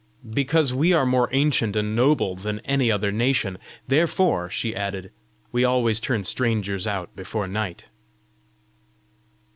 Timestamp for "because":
0.31-0.73